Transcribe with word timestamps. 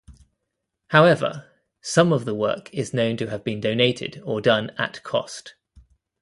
However, 0.87 1.51
some 1.79 2.11
of 2.11 2.25
the 2.25 2.33
work 2.33 2.73
is 2.73 2.91
known 2.91 3.17
to 3.17 3.27
have 3.29 3.43
been 3.43 3.59
donated 3.61 4.19
or 4.25 4.41
done 4.41 4.71
at-cost. 4.71 5.53